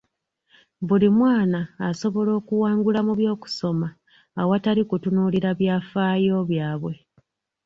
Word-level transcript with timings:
Buli 0.87 1.07
mwana 1.17 1.59
asobola 1.89 2.31
okuwangula 2.39 2.99
mu 3.07 3.13
by'okusoma 3.19 3.87
awatali 4.41 4.81
kutunuulira 4.89 5.49
byafaayo 5.59 6.37
byabwe. 6.49 6.93